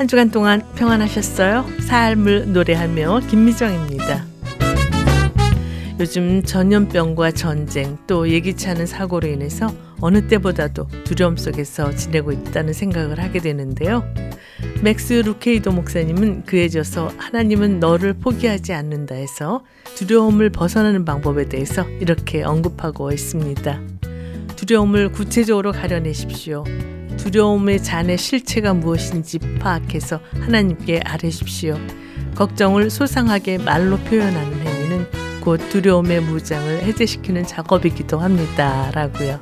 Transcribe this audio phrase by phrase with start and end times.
[0.00, 1.66] 한 주간 동안 평안하셨어요?
[1.80, 4.24] 삶을 노래하며 김미정입니다.
[6.00, 9.70] 요즘 전염병과 전쟁 또 예기치 않은 사고로 인해서
[10.00, 14.02] 어느 때보다도 두려움 속에서 지내고 있다는 생각을 하게 되는데요.
[14.82, 19.66] 맥스 루케이도 목사님은 그의 저서 하나님은 너를 포기하지 않는다에서
[19.96, 23.78] 두려움을 벗어나는 방법에 대해서 이렇게 언급하고 있습니다.
[24.56, 26.64] 두려움을 구체적으로 가려내십시오.
[27.20, 31.76] 두려움의 잔의 실체가 무엇인지 파악해서 하나님께 아뢰십시오.
[32.34, 35.06] 걱정을 소상하게 말로 표현하는 행위는
[35.42, 38.90] 곧 두려움의 무장을 해제시키는 작업이기도 합니다.
[38.94, 39.38] 라고요.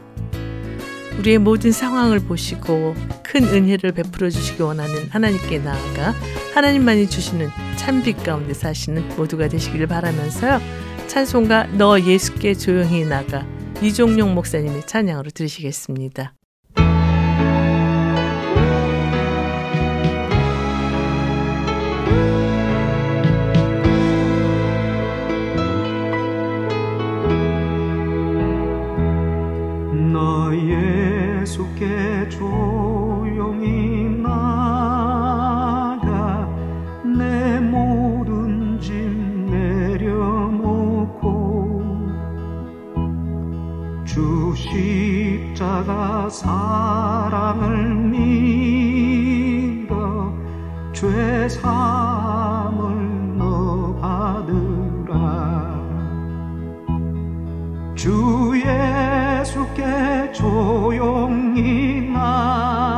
[1.18, 6.14] 우리의 모든 상황을 보시고 큰 은혜를 베풀어 주시기 원하는 하나님께 나아가
[6.54, 10.60] 하나님만이 주시는 찬빛 가운데 사시는 모두가 되시기를 바라면서요.
[11.06, 13.46] 찬송가 너 예수께 조용히 나가
[13.80, 16.37] 이종용 목사님의 찬양으로 들으시겠습니다.
[46.30, 49.08] 사랑을 믿어
[50.92, 55.78] 죄 사함을 너 받으라.
[57.94, 62.97] 주 예수께 조용히 나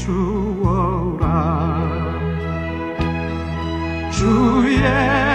[0.00, 1.20] 비추어라.
[4.10, 5.29] 주예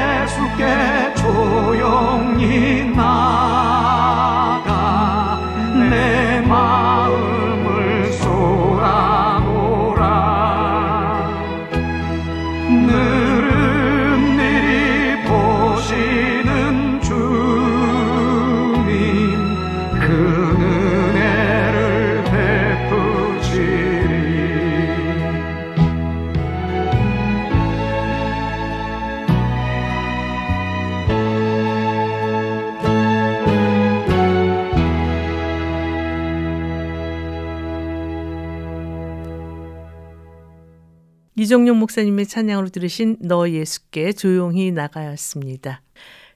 [41.55, 45.81] 이종용 목사님의 찬양으로 들으신 너 예수께 조용히 나가였습니다.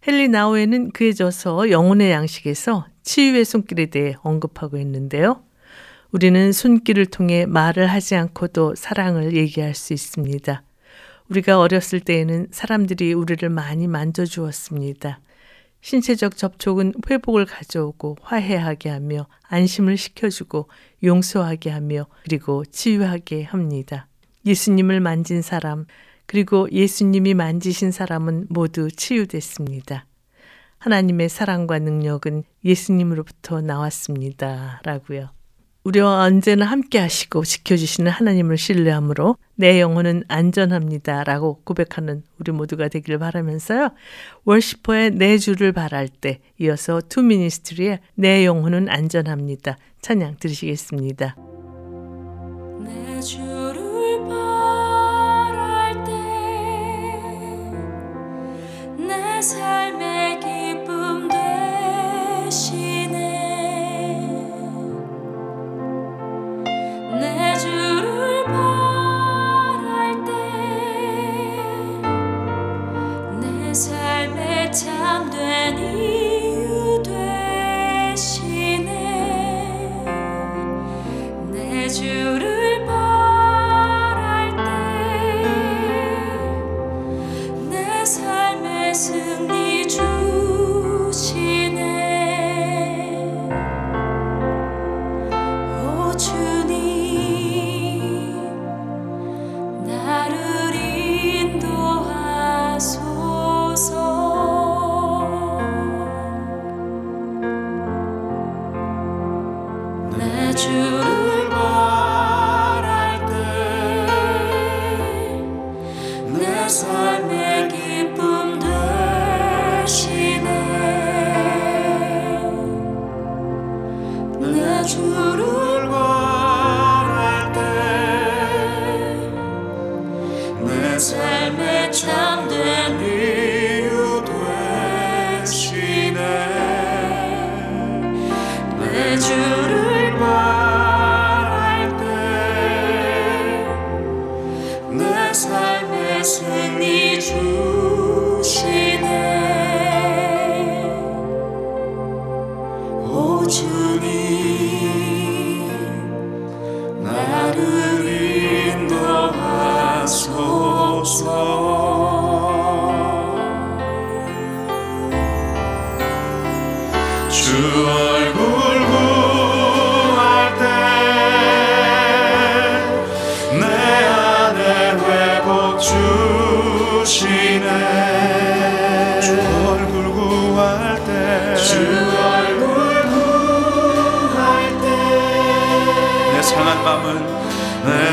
[0.07, 5.43] 헨리 나우에는 그에 져서 영혼의 양식에서 치유의 손길에 대해 언급하고 있는데요.
[6.11, 10.63] 우리는 손길을 통해 말을 하지 않고도 사랑을 얘기할 수 있습니다.
[11.27, 15.19] 우리가 어렸을 때에는 사람들이 우리를 많이 만져주었습니다.
[15.81, 20.69] 신체적 접촉은 회복을 가져오고 화해하게 하며 안심을 시켜주고
[21.03, 24.07] 용서하게 하며 그리고 치유하게 합니다.
[24.45, 25.85] 예수님을 만진 사람,
[26.25, 30.05] 그리고 예수님이 만지신 사람은 모두 치유됐습니다.
[30.77, 34.81] 하나님의 사랑과 능력은 예수님으로부터 나왔습니다.
[34.83, 35.29] 라고요.
[35.83, 41.23] 우리와 언제나 함께 하시고 지켜주시는 하나님을 신뢰함으로 내 영혼은 안전합니다.
[41.23, 43.91] 라고 고백하는 우리 모두가 되기를 바라면서요.
[44.45, 49.77] 월시퍼의 내 주를 바랄 때 이어서 투 미니스트리의 내 영혼은 안전합니다.
[50.01, 51.35] 찬양 들으시겠습니다.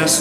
[0.06, 0.12] 내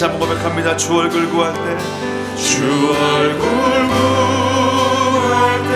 [0.00, 0.74] 다시 한번 고백합니다.
[0.78, 3.46] 주 얼굴 구할 때주 얼굴
[3.88, 5.74] 구할 때.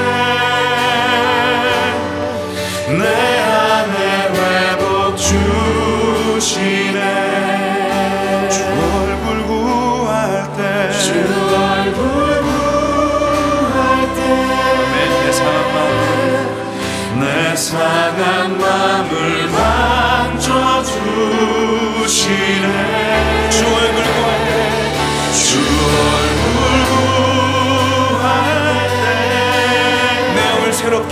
[2.91, 7.01] 내 안에 회복 주시네.
[8.49, 11.13] 주 얼굴 구할 때주
[11.53, 12.03] 얼굴
[12.41, 13.77] 구할
[14.15, 16.03] 때내 상한 마음을.
[17.21, 19.15] 내 상한 마음을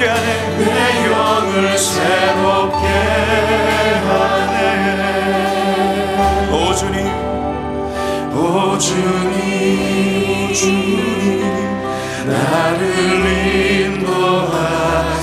[0.02, 0.59] 새롭게 하네.
[0.59, 0.66] 내
[1.06, 2.87] 영을 새롭게
[4.09, 4.59] 하네.
[6.50, 6.97] 오 주님
[8.35, 11.40] 오 주님 주님
[12.26, 12.80] 나를
[14.02, 15.23] 인도하소서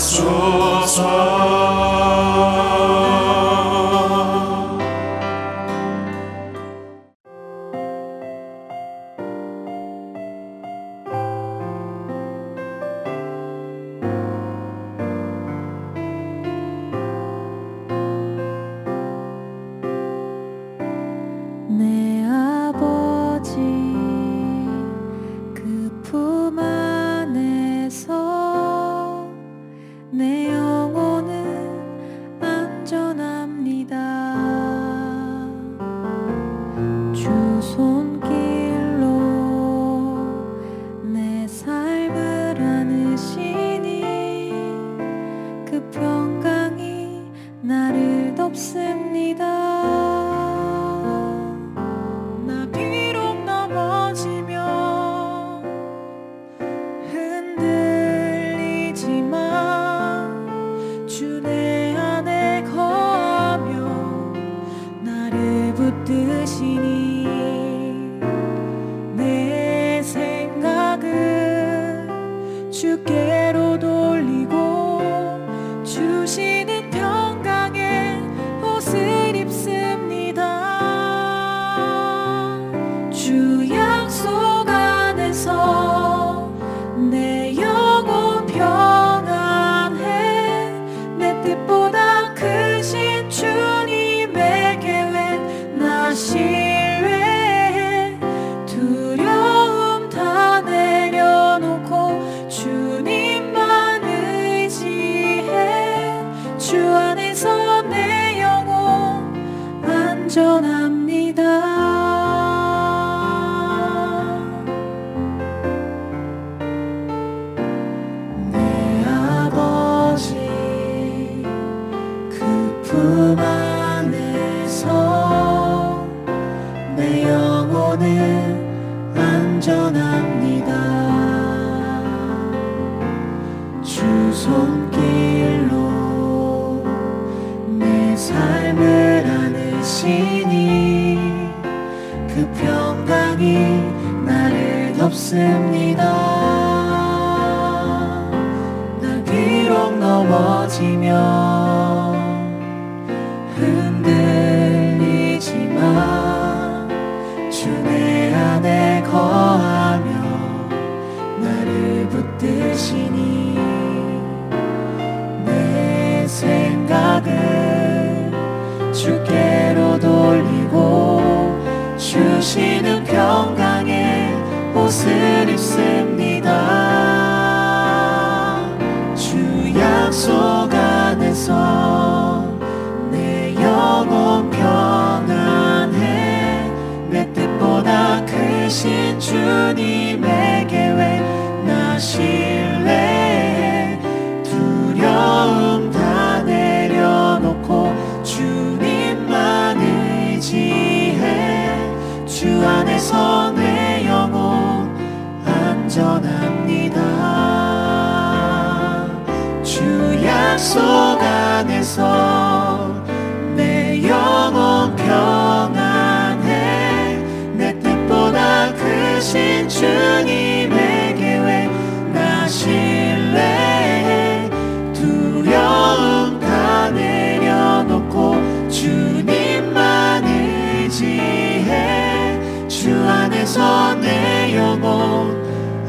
[232.79, 235.35] 주 안에서 내 영혼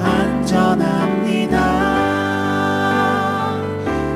[0.02, 1.56] 안전합니다.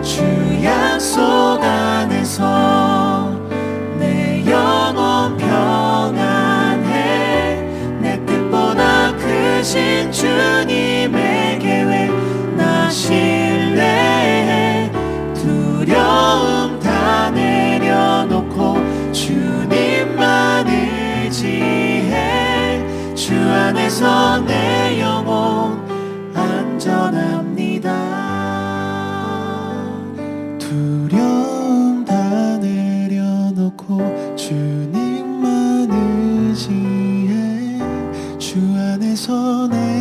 [0.03, 0.25] 주
[0.65, 3.31] 약속 안에서
[3.97, 6.89] 내 영혼 평안해.
[8.01, 12.11] 내 뜻보다 크신 주님의 계획
[12.57, 13.54] 나신
[23.65, 25.83] 안에서 내 영혼
[26.35, 27.91] 안전합니다.
[30.59, 37.79] 두려움 다 내려놓고 주님만 의지해
[38.39, 39.94] 주 안에서 내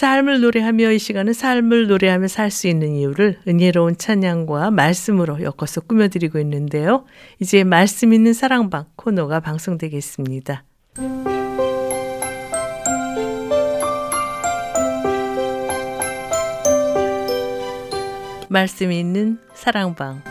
[0.00, 6.38] 삶을 노래하며 이 시간은 삶을 노래하며 살 수 있는 이유를 은혜로운 찬양과 말씀으로 엮어서 꾸며드리고
[6.38, 7.04] 있는데요.
[7.38, 10.64] 이제 말씀 있는 사랑방 코너가 방송되겠습니다.
[18.48, 20.22] 말씀 있는 사랑방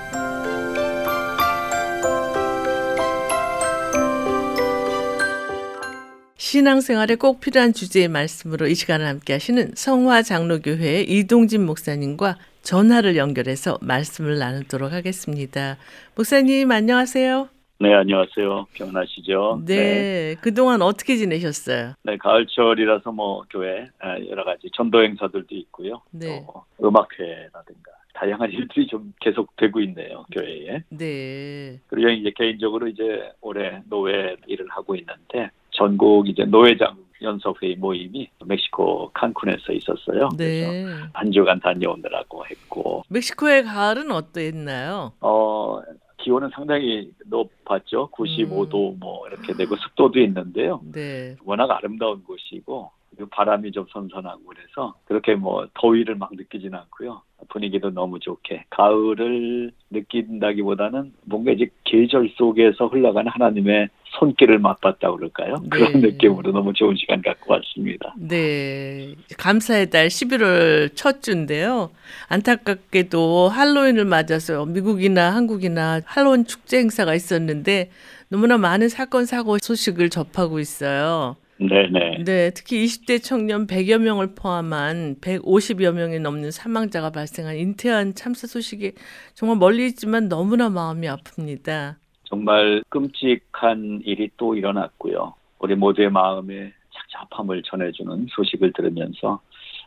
[6.49, 13.77] 신앙생활에 꼭 필요한 주제의 말씀으로 이 시간을 함께 하시는 성화 장로교회 이동진 목사님과 전화를 연결해서
[13.83, 15.77] 말씀을 나누도록 하겠습니다.
[16.15, 17.49] 목사님 안녕하세요.
[17.81, 18.65] 네, 안녕하세요.
[18.73, 19.61] 병나시죠?
[19.67, 21.93] 네, 그동안 어떻게 지내셨어요?
[22.01, 26.01] 네, 가을철이라서 뭐 교회 아, 여러 가지 전도 행사들도 있고요.
[26.09, 26.43] 네.
[26.47, 30.81] 또 음악회라든가 다양한 일들이 좀 계속되고 있네요, 교회에.
[30.89, 31.79] 네.
[31.85, 33.03] 그리고 이제 개인적으로 이제
[33.39, 40.29] 올해 노회 일을 하고 있는데 전국 이제 노회장 연석회의 모임이 멕시코 칸쿤에서 있었어요.
[40.37, 40.67] 네.
[40.67, 45.13] 그래서 한 주간 다녀오느라고 했고 멕시코의 가을은 어땠나요?
[45.21, 45.79] 어
[46.17, 48.09] 기온은 상당히 높았죠.
[48.11, 50.81] 95도 뭐 이렇게 되고 습도도 있는데요.
[50.91, 51.35] 네.
[51.45, 52.91] 워낙 아름다운 곳이고
[53.31, 57.21] 바람이 좀 선선하고 그래서 그렇게 뭐 더위를 막 느끼진 않고요.
[57.49, 65.55] 분위기도 너무 좋게 가을을 느낀다기보다는 뭔가 이제 계절 속에서 흘러가는 하나님의 손길을 맛봤다 그럴까요?
[65.69, 65.99] 그런 네.
[65.99, 68.13] 느낌으로 너무 좋은 시간 갖고 왔습니다.
[68.17, 69.15] 네.
[69.37, 71.91] 감사의 달 11월 첫 주인데요.
[72.27, 77.91] 안타깝게도 할로윈을 맞아서 미국이나 한국이나 할로윈 축제 행사가 있었는데
[78.29, 81.35] 너무나 많은 사건 사고 소식을 접하고 있어요.
[81.59, 82.23] 네네.
[82.23, 88.93] 네, 특히 20대 청년 100여 명을 포함한 150여 명이 넘는 사망자가 발생한 인태한 참사 소식이
[89.33, 91.95] 정말 멀리 있지만 너무나 마음이 아픕니다.
[92.29, 95.33] 정말 끔찍한 일이 또 일어났고요.
[95.57, 99.41] 우리 모두의 마음에 착잡함을 전해주는 소식을 들으면서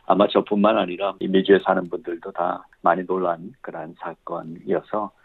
[0.05, 5.22] 아마 저뿐만 아니라 이 미주에 사는 분들도 다 많이 놀란 그러한 사건이어서 아,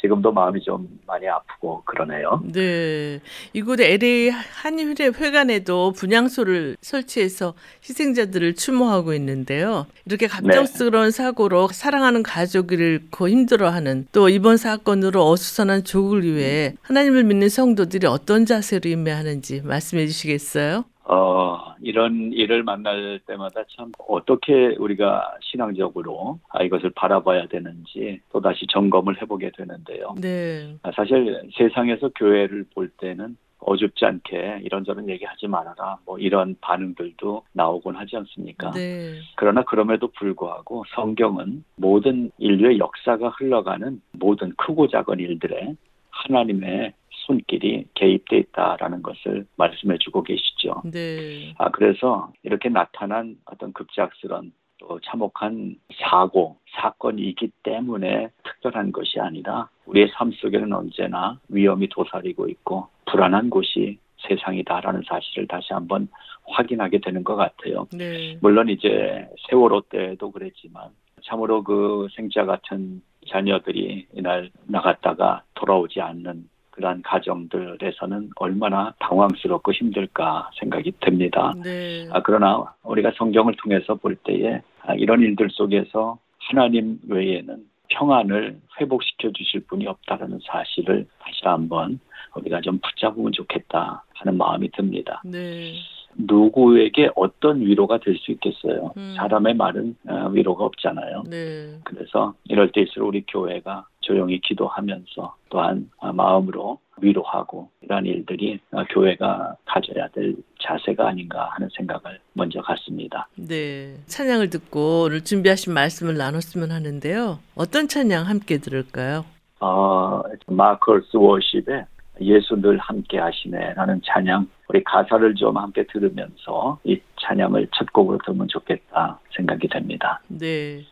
[0.00, 2.42] 지금도 마음이 좀 많이 아프고 그러네요.
[2.44, 3.20] 네.
[3.52, 9.86] 이곳 LA 한일회관에도 분향소를 설치해서 희생자들을 추모하고 있는데요.
[10.06, 17.48] 이렇게 갑작스러운 사고로 사랑하는 가족을 잃고 힘들어하는 또 이번 사건으로 어수선한 조국을 위해 하나님을 믿는
[17.48, 20.84] 성도들이 어떤 자세로 임해하는지 말씀해 주시겠어요?
[21.10, 29.20] 어, 이런 일을 만날 때마다 참 어떻게 우리가 신앙적으로 아, 이것을 바라봐야 되는지 또다시 점검을
[29.22, 30.14] 해보게 되는데요.
[30.20, 30.76] 네.
[30.82, 37.96] 아, 사실 세상에서 교회를 볼 때는 어줍지 않게 이런저런 얘기하지 말아라 뭐 이런 반응들도 나오곤
[37.96, 38.70] 하지 않습니까?
[38.72, 39.14] 네.
[39.36, 45.74] 그러나 그럼에도 불구하고 성경은 모든 인류의 역사가 흘러가는 모든 크고 작은 일들에
[46.10, 46.92] 하나님의
[47.28, 50.82] 손길이 개입돼 있다라는 것을 말씀해 주고 계시죠.
[50.90, 51.54] 네.
[51.58, 60.08] 아, 그래서 이렇게 나타난 어떤 급작스런 또 참혹한 사고, 사건이기 때문에 특별한 것이 아니라 우리의
[60.14, 66.08] 삶 속에는 언제나 위험이 도사리고 있고 불안한 곳이 세상이다라는 사실을 다시 한번
[66.46, 67.86] 확인하게 되는 것 같아요.
[67.92, 68.38] 네.
[68.40, 70.88] 물론 이제 세월호 때도 그랬지만
[71.24, 80.92] 참으로 그 생자 같은 자녀들이 이날 나갔다가 돌아오지 않는 그러한 가정들에서는 얼마나 당황스럽고 힘들까 생각이
[81.00, 81.52] 듭니다.
[81.62, 82.08] 네.
[82.12, 89.32] 아, 그러나 우리가 성경을 통해서 볼 때에 아, 이런 일들 속에서 하나님 외에는 평안을 회복시켜
[89.32, 91.98] 주실 분이 없다라는 사실을 다시 한번
[92.36, 95.20] 우리가 좀 붙잡으면 좋겠다 하는 마음이 듭니다.
[95.24, 95.74] 네.
[96.18, 98.92] 누구에게 어떤 위로가 될 수 있겠어요?
[98.96, 99.14] 음.
[99.16, 101.22] 사람의 말은 어, 위로가 없잖아요.
[101.30, 101.78] 네.
[101.84, 109.54] 그래서 이럴 때일수록 우리 교회가 조용히 기도하면서 또한 아, 마음으로 위로하고 이러한 일들이 아, 교회가
[109.66, 113.28] 가져야 될 자세가 아닌가 하는 생각을 먼저 갖습니다.
[113.36, 113.94] 네.
[114.06, 117.38] 찬양을 듣고 오늘 준비하신 말씀을 나눴으면 하는데요.
[117.54, 119.24] 어떤 찬양 함께 들을까요?
[119.60, 121.84] 어, 마커스 워십의
[122.20, 128.18] 예수 늘 함께 하시네 라는 찬양 우리 가사를 좀 함께 들으면서 이 찬양을 첫 곡으로
[128.24, 130.20] 들으면 좋겠다 생각이 됩니다.
[130.28, 130.82] 네.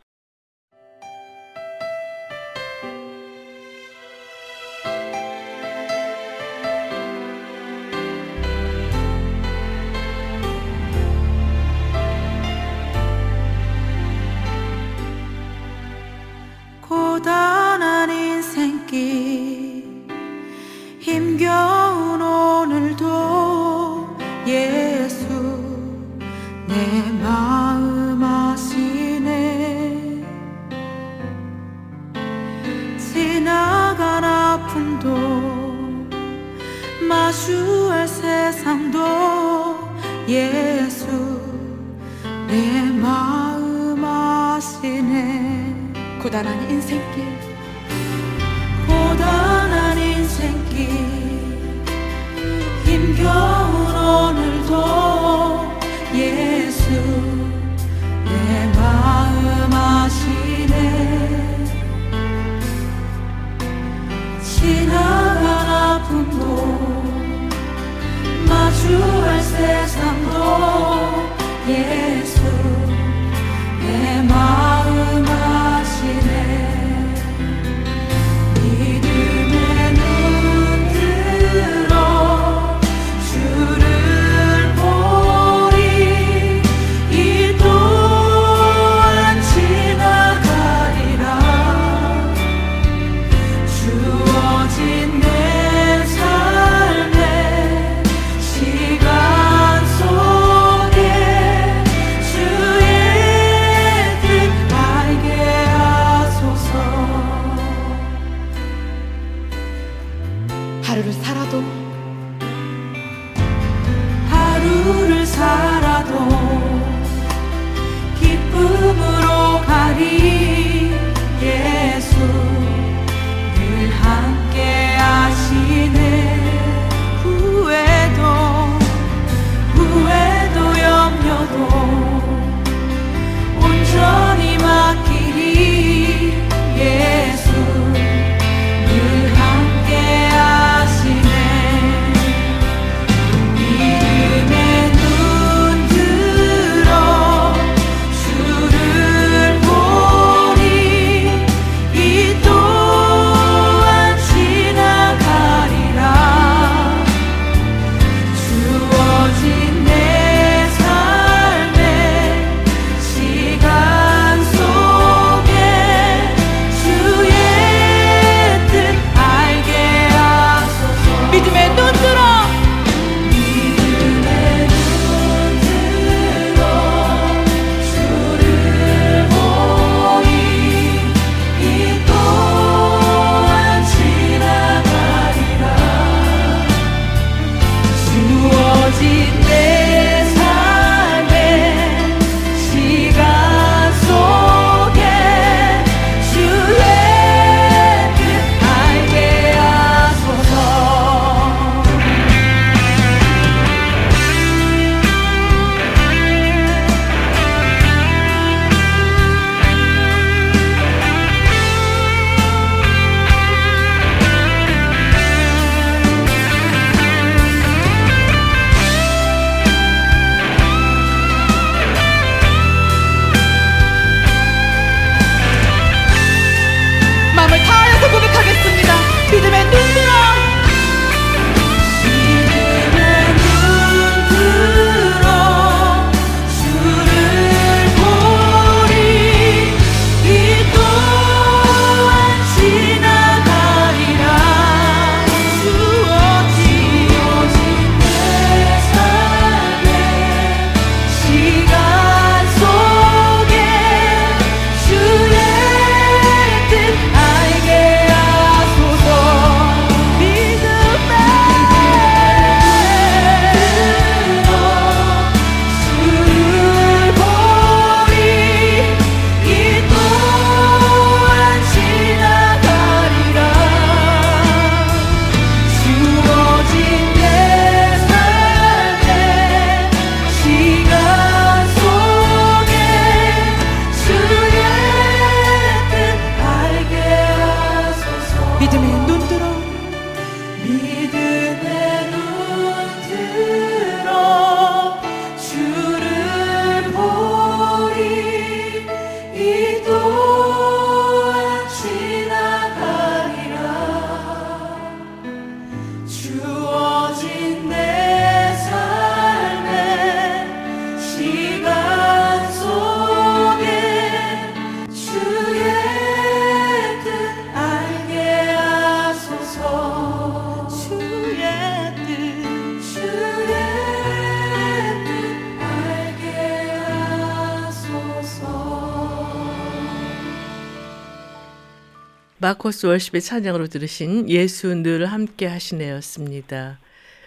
[332.66, 336.78] 코스 월십의 찬양으로 들으신 예수 늘 함께 하시네였습니다.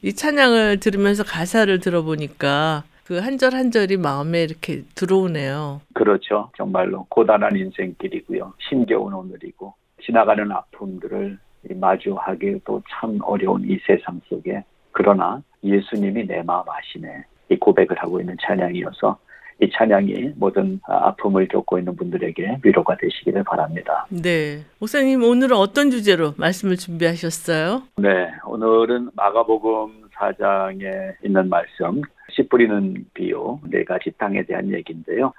[0.01, 5.79] 이 찬양을 들으면서 가사를 들어보니까 그 한 절 한 절이 마음에 이렇게 들어오네요.
[5.93, 6.51] 그렇죠.
[6.57, 8.53] 정말로 고단한 인생길이고요.
[8.69, 9.73] 힘겨운 오늘이고
[10.03, 11.37] 지나가는 아픔들을
[11.73, 17.23] 마주하기도 참 어려운 이 세상 속에 그러나 예수님이 내 마음 아시네.
[17.49, 19.17] 이 고백을 하고 있는 찬양이어서
[19.61, 24.05] 이 찬양이 모든 아픔을 겪고 있는 분들에게 위로가 되시기를 바랍니다.
[24.09, 24.63] 네.
[24.79, 27.83] 목사님 오늘은 어떤 주제로 말씀을 준비하셨어요?
[27.97, 35.33] 네, 오늘은 마가복음 4장에 있는 말씀, 씨 뿌리는 비유 네 가지 땅에 대한 얘기인데요.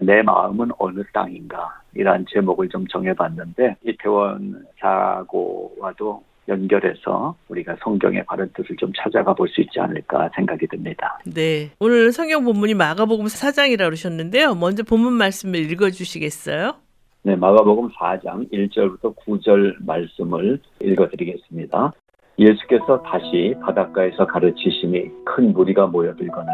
[0.00, 1.80] 내 마음은 어느 땅인가?
[1.94, 9.60] 이란 제목을 좀 정해봤는데 이태원 사고와도 연결해서 우리가 성경의 바른 뜻을 좀 찾아가 볼 수
[9.60, 11.18] 있지 않을까 생각이 듭니다.
[11.24, 11.70] 네.
[11.80, 14.54] 오늘 성경 본문이 마가복음 4장이라고 그러셨는데요.
[14.54, 16.74] 먼저 본문 말씀을 읽어 주시겠어요?
[17.22, 21.92] 네, 마가복음 4장 1절부터 9절 말씀을 읽어 드리겠습니다.
[22.38, 26.52] 예수께서 다시 바닷가에서 가르치시니 큰 무리가 모여들거늘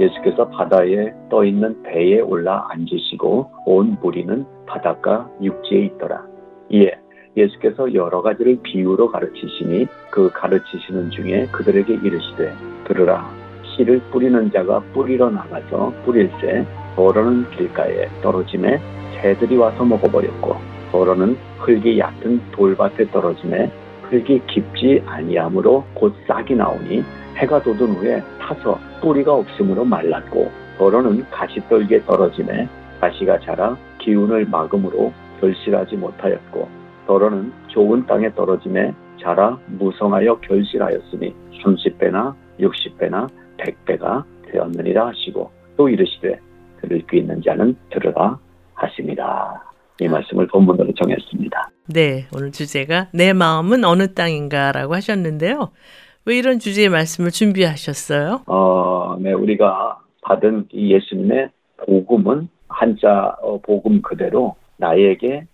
[0.00, 6.24] 예수께서 바다에 떠 있는 배에 올라 앉으시고 온 무리는 바닷가 육지에 있더라.
[6.70, 6.92] 이에
[7.40, 12.54] 예수께서 여러 가지를 비유로 가르치시니 그 가르치시는 중에 그들에게 이르시되
[12.86, 13.30] 들으라
[13.76, 18.80] 씨를 뿌리는 자가 뿌리러 나가서 뿌릴새 더러는 길가에 떨어짐에
[19.20, 20.56] 새들이 와서 먹어버렸고
[20.92, 23.70] 더러는 흙이 얕은 돌밭에 떨어짐에
[24.10, 27.04] 흙이 깊지 아니하므로 곧 싹이 나오니
[27.36, 32.68] 해가 돋은 후에 타서 뿌리가 없으므로 말랐고 더러는 가시떨기에 떨어짐에
[33.00, 36.79] 가시가 자라 기운을 막음으로 결실하지 못하였고
[37.10, 46.38] 더러는 좋은 땅에 떨어짐에 자라 무성하여 결실하였으니 30배나 60배나 100배가 되었느니라 하시고 또 이르시되
[46.80, 48.38] 들을 귀 있는 자는 들으라
[48.74, 49.60] 하십니다.
[50.00, 51.70] 이 말씀을 본문으로 정했습니다.
[51.88, 55.72] 네, 오늘 주제가 내 마음은 어느 땅인가라고 하셨는데요.
[56.26, 58.42] 왜 이런 주제의 말씀을 준비하셨어요?
[58.46, 61.50] 어, 네, 우리가 받은 이 예수님의
[61.86, 65.48] 복음은 한자 어, 복음 그대로 나에게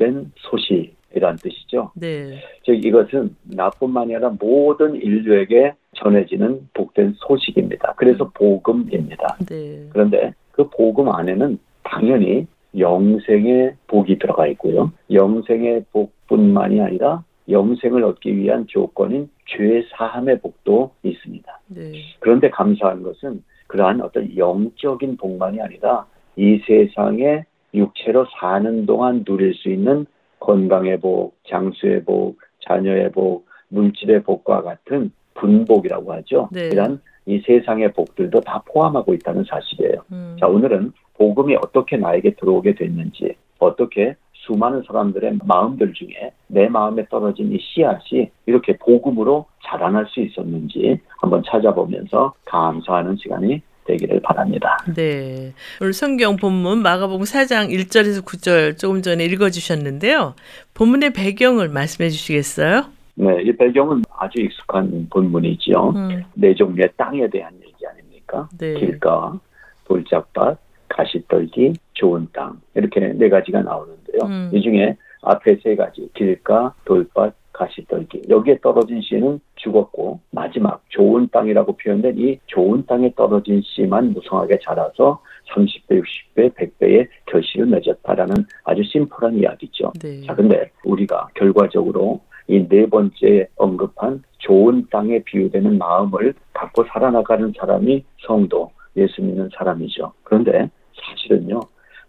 [0.00, 1.92] 복된 소식이란 뜻이죠.
[1.94, 7.94] 네, 즉 이것은 나뿐만이 아니라 모든 인류에게 전해지는 복된 소식입니다.
[7.96, 9.36] 그래서 복음입니다.
[9.46, 14.90] 네, 그런데 그 복음 안에는 당연히 영생의 복이 들어가 있고요.
[15.12, 21.60] 영생의 복뿐만이 아니라 영생을 얻기 위한 조건인 죄 사함의 복도 있습니다.
[21.68, 29.54] 네, 그런데 감사한 것은 그러한 어떤 영적인 복만이 아니라 이 세상에 육체로 사는 동안 누릴
[29.54, 30.06] 수 있는
[30.40, 36.48] 건강의 복, 장수의 복, 자녀의 복, 물질의 복과 같은 분복이라고 하죠.
[36.52, 36.68] 네.
[36.68, 40.02] 이런 이 세상의 복들도 다 포함하고 있다는 사실이에요.
[40.12, 47.04] 음, 자, 오늘은 복음이 어떻게 나에게 들어오게 됐는지, 어떻게 수많은 사람들의 마음들 중에 내 마음에
[47.08, 54.78] 떨어진 이 씨앗이 이렇게 복음으로 자라날 수 있었는지 한번 찾아보면서 감사하는 시간이 되기를 바랍니다.
[54.94, 55.52] 네.
[55.80, 60.34] 오늘 성경 본문 마가복음 4장 1절에서 9절 조금 전에 읽어 주셨는데요.
[60.74, 62.84] 본문의 배경을 말씀해 주시겠어요?
[63.16, 65.90] 네, 이 배경은 아주 익숙한 본문이지요.
[65.90, 68.48] 음, 네 종류의 땅에 대한 얘기 아닙니까?
[68.58, 68.74] 네.
[68.74, 69.38] 길가,
[69.84, 74.20] 돌짝밭, 가시떨기, 좋은 땅 이렇게 네 가지가 나오는데요.
[74.24, 74.50] 음.
[74.54, 81.28] 이 중에 앞에 세 가지 길가, 돌밭, 가시 떨기 여기에 떨어진 씨는 죽었고 마지막 좋은
[81.30, 85.20] 땅이라고 표현된 이 좋은 땅에 떨어진 씨만 무성하게 자라서
[85.54, 89.92] 30배, 60배, 100배의 결실을 맺었다라는 아주 심플한 이야기죠.
[90.02, 90.22] 네.
[90.22, 98.04] 자, 근데 우리가 결과적으로 이 네 번째 언급한 좋은 땅에 비유되는 마음을 갖고 살아나가는 사람이
[98.26, 100.12] 성도, 예수 믿는 사람이죠.
[100.24, 101.60] 그런데 사실은요,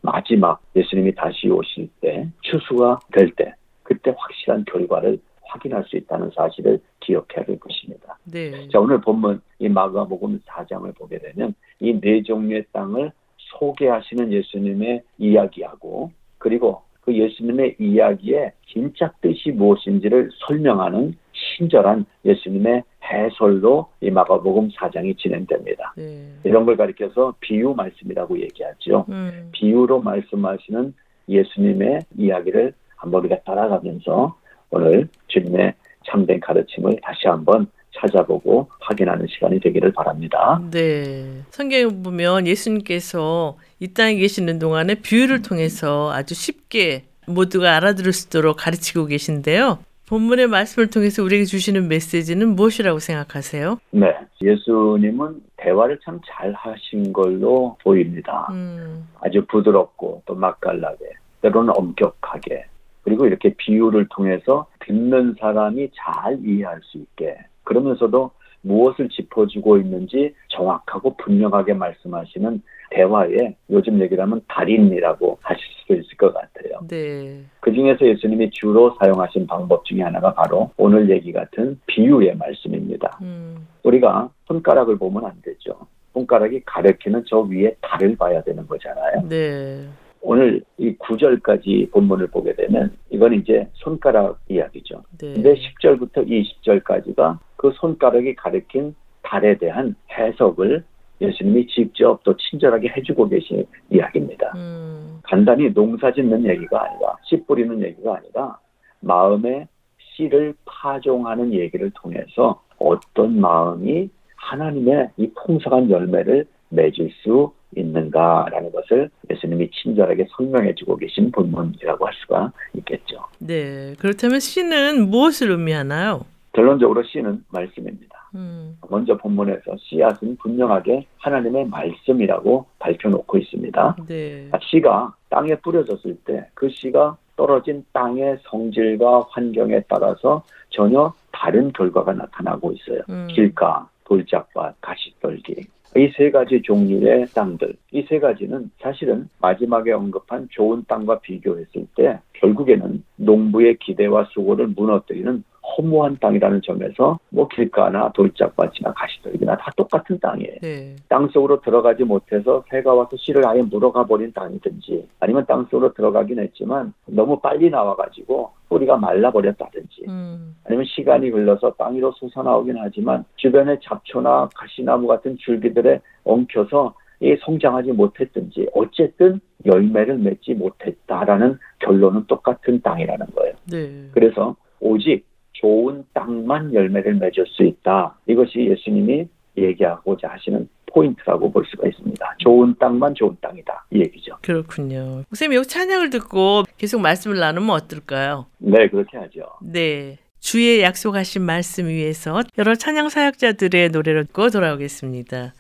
[0.01, 5.19] 마지막 예수님이 다시 오실 때, 추수가 될 때, 그때 확실한 결과를
[5.51, 8.17] 확인할 수 있다는 사실을 기억해야 될 것입니다.
[8.23, 8.67] 네.
[8.69, 16.11] 자, 오늘 본문 이 마가복음 4장을 보게 되면 이 네 종류의 땅을 소개하시는 예수님의 이야기하고
[16.37, 21.17] 그리고 그 예수님의 이야기의 진짜 뜻이 무엇인지를 설명하는
[21.57, 25.93] 친절한 예수님의 해설로 이 마가복음 4장이 진행됩니다.
[25.97, 26.31] 네.
[26.43, 29.05] 이런 걸 가리켜서 비유 말씀이라고 얘기하죠.
[29.09, 30.93] 음, 비유로 말씀하시는
[31.27, 34.37] 예수님의 이야기를 한번 우리가 따라가면서
[34.71, 35.73] 오늘 주님의
[36.09, 37.67] 참된 가르침을 다시 한번
[37.99, 40.61] 찾아보고 확인하는 시간이 되기를 바랍니다.
[40.71, 41.41] 네.
[41.49, 48.57] 성경에 보면 예수님께서 이 땅에 계시는 동안에 비유를 통해서 아주 쉽게 모두가 알아들을 수 있도록
[48.57, 49.79] 가르치고 계신데요.
[50.07, 53.77] 본문의 말씀을 통해서 우리에게 주시는 메시지는 무엇이라고 생각하세요?
[53.91, 58.47] 네, 예수님은 대화를 참 잘 하신 걸로 보입니다.
[58.51, 60.97] 음, 아주 부드럽고 또 맛깔나게,
[61.41, 62.65] 때로는 엄격하게,
[63.03, 71.15] 그리고 이렇게 비유를 통해서 듣는 사람이 잘 이해할 수 있게, 그러면서도 무엇을 짚어주고 있는지 정확하고
[71.17, 72.61] 분명하게 말씀하시는
[72.91, 76.79] 대화에 요즘 얘기를 하면 달인이라고 하실 수도 있을 것 같아요.
[76.87, 77.41] 네.
[77.59, 83.17] 그 중에서 예수님이 주로 사용하신 방법 중에 하나가 바로 오늘 얘기 같은 비유의 말씀입니다.
[83.21, 85.87] 음, 우리가 손가락을 보면 안 되죠.
[86.13, 89.27] 손가락이 가리키는 저 위에 달을 봐야 되는 거잖아요.
[89.29, 89.87] 네.
[90.21, 95.03] 오늘 이 9절까지 본문을 보게 되면 이건 이제 손가락 이야기죠.
[95.19, 95.33] 네.
[95.33, 100.83] 근데 10절부터 20절까지가 그 손가락이 가리킨 달에 대한 해석을
[101.21, 104.53] 예수님이 직접 또 친절하게 해주고 계신 이야기입니다.
[104.55, 108.57] 음, 간단히 농사 짓는 얘기가 아니라 씨 뿌리는 얘기가 아니라
[109.01, 119.09] 마음의 씨를 파종하는 얘기를 통해서 어떤 마음이 하나님의 이 풍성한 열매를 맺을 수 있는가라는 것을
[119.29, 123.25] 예수님이 친절하게 설명해 주고 계신 본문이라고 할 수가 있겠죠.
[123.39, 123.93] 네.
[123.99, 126.25] 그렇다면 씨는 무엇을 의미하나요?
[126.53, 128.29] 결론적으로 씨는 말씀입니다.
[128.35, 133.95] 음, 먼저 본문에서 씨앗은 분명하게 하나님의 말씀이라고 밝혀놓고 있습니다.
[134.07, 134.49] 네.
[134.69, 142.73] 씨가 땅에 뿌려졌을 때 그 씨가 떨어진 땅의 성질과 환경에 따라서 전혀 다른 결과가 나타나고
[142.73, 143.01] 있어요.
[143.09, 143.27] 음.
[143.33, 145.55] 길가, 돌짝밭, 가시떨기.
[145.97, 152.19] 이 세 가지 종류의 땅들, 이 세 가지는 사실은 마지막에 언급한 좋은 땅과 비교했을 때
[152.33, 155.43] 결국에는 농부의 기대와 수고를 무너뜨리는
[155.77, 160.55] 허무한 땅이라는 점에서 뭐 길가나 돌짝밭이나 가시떨기나 다 똑같은 땅이에요.
[160.61, 160.95] 네.
[161.09, 166.39] 땅 속으로 들어가지 못해서 새가 와서 씨를 아예 물어가 버린 땅이든지 아니면 땅 속으로 들어가긴
[166.39, 170.55] 했지만 너무 빨리 나와가지고 뿌리가 말라버렸다든지 음.
[170.65, 177.91] 아니면 시간이 흘러서 땅 위로 솟아나오긴 하지만 주변에 잡초나 가시나무 같은 줄기들에 엉켜서 이 성장하지
[177.91, 183.53] 못했든지 어쨌든 열매를 맺지 못했다라는 결론은 똑같은 땅이라는 거예요.
[183.71, 184.09] 네.
[184.11, 185.23] 그래서 오직
[185.61, 188.17] 좋은 땅만 열매를 맺을 수 있다.
[188.27, 192.35] 이것이 예수님이 얘기하고자 하시는 포인트라고 볼 수가 있습니다.
[192.39, 193.85] 좋은 땅만 좋은 땅이다.
[193.91, 194.37] 이 얘기죠.
[194.41, 195.23] 그렇군요.
[195.29, 198.47] 목사님 여기 찬양을 듣고 계속 말씀을 나누면 어떨까요?
[198.57, 199.41] 네, 그렇게 하죠.
[199.61, 200.17] 네.
[200.39, 205.53] 주의 약속하신 말씀 위에서 여러 찬양 사역자들의 노래를 듣고 돌아오겠습니다.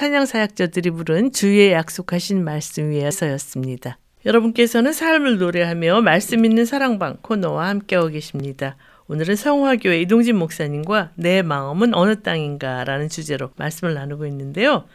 [0.00, 3.98] 찬양 사역자들이 부른 주의 약속하신 말씀 위에서였습니다.
[4.24, 8.78] 여러분께서는 삶을 노래하며 말씀 있는 사랑방 코너와 함께하고 계십니다.
[9.08, 14.86] 오늘은 성화교회 이동진 목사님과 내 마음은 어느 땅인가라는 주제로 말씀을 나누고 있는데요.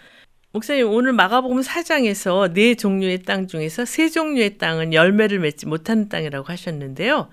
[0.53, 6.47] 목사님 오늘 마가복음 4장에서 네 종류의 땅 중에서 세 종류의 땅은 열매를 맺지 못하는 땅이라고
[6.47, 7.29] 하셨는데요.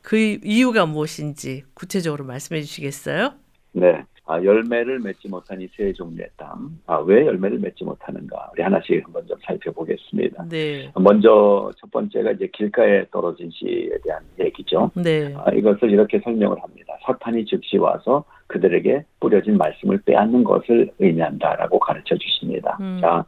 [0.00, 3.34] 그 이유가 무엇인지 구체적으로 말씀해 주시겠어요?
[3.72, 4.04] 네.
[4.26, 6.70] 아, 열매를 맺지 못한 이 세 종류의 땅.
[6.86, 8.50] 아, 왜 열매를 맺지 못하는가?
[8.52, 10.48] 우리 하나씩 한번 좀 살펴보겠습니다.
[10.48, 10.90] 네.
[10.96, 14.90] 먼저 첫 번째가 이제 길가에 떨어진 씨에 대한 얘기죠.
[14.96, 15.32] 네.
[15.36, 16.94] 아, 이것을 이렇게 설명을 합니다.
[17.04, 22.76] 사탄이 즉시 와서 그들에게 뿌려진 말씀을 빼앗는 것을 의미한다라고 가르쳐 주십니다.
[22.80, 22.98] 음.
[23.00, 23.24] 자,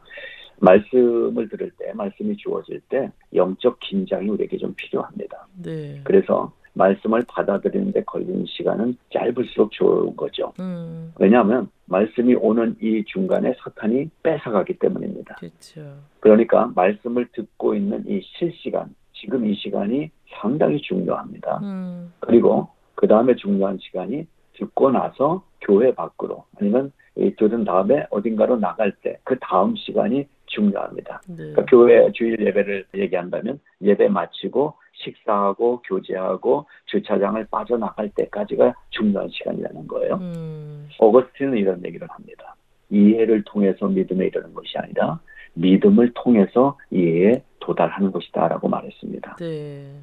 [0.61, 5.47] 말씀을 들을 때, 말씀이 주어질 때 영적 긴장이 우리에게 좀 필요합니다.
[5.63, 6.01] 네.
[6.03, 10.53] 그래서 말씀을 받아들이는데 걸리는 시간은 짧을수록 좋은 거죠.
[10.59, 11.13] 음.
[11.19, 15.35] 왜냐하면 말씀이 오는 이 중간에 사탄이 뺏어가기 때문입니다.
[15.35, 15.97] 그렇죠.
[16.21, 20.09] 그러니까 말씀을 듣고 있는 이 실시간, 지금 이 시간이
[20.41, 21.59] 상당히 중요합니다.
[21.61, 22.13] 음.
[22.19, 28.91] 그리고 그 다음에 중요한 시간이 듣고 나서 교회 밖으로 아니면 이 들은 다음에 어딘가로 나갈
[29.03, 31.21] 때 그 다음 시간이 중요합니다.
[31.27, 31.35] 네.
[31.35, 40.15] 그러니까 교회 주일 예배를 얘기한다면 예배 마치고 식사하고 교제하고 주차장을 빠져나갈 때까지가 중요한 시간이라는 거예요.
[40.15, 40.89] 음.
[40.99, 42.55] 어거스틴은 이런 얘기를 합니다.
[42.89, 45.19] 이해를 통해서 믿음에 이르는 것이 아니라
[45.53, 49.35] 믿음을 통해서 이해에 도달하는 것이다라고 말했습니다.
[49.37, 49.93] 네.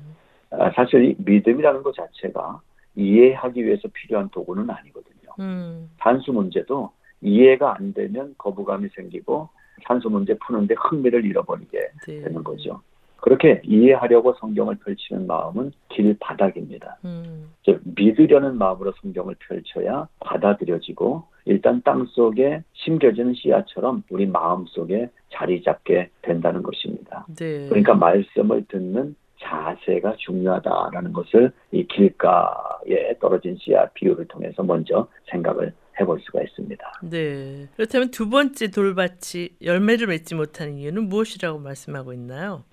[0.51, 2.61] 아, 사실 이 믿음이라는 것 자체가
[2.95, 5.31] 이해하기 위해서 필요한 도구는 아니거든요.
[5.41, 5.91] 음.
[5.99, 6.91] 산수 문제도
[7.21, 9.49] 이해가 안 되면 거부감이 생기고
[9.87, 12.21] 산수 문제 푸는데 흥미를 잃어버리게 네.
[12.21, 12.81] 되는 거죠.
[13.19, 16.99] 그렇게 이해하려고 성경을 펼치는 마음은 길바닥입니다.
[17.05, 17.51] 음.
[17.65, 25.63] 즉 믿으려는 마음으로 성경을 펼쳐야 받아들여지고 일단 땅 속에 심겨지는 씨앗처럼 우리 마음 속에 자리
[25.63, 27.27] 잡게 된다는 것입니다.
[27.37, 27.69] 네.
[27.69, 36.21] 그러니까 말씀을 듣는 자세가 중요하다라는 것을 이 길가에 떨어진 씨앗 비유를 통해서 먼저 생각을 해볼
[36.21, 37.01] 수가 있습니다.
[37.11, 37.69] 네.
[37.77, 42.65] 그렇다면 두 번째 돌밭이 열매를 맺지 못하는 이유는 무엇이라고 말씀하고 있나요?